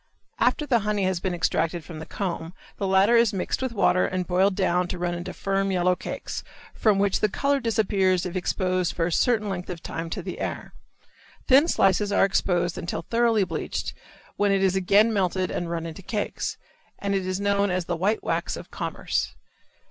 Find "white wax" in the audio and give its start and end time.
17.95-18.57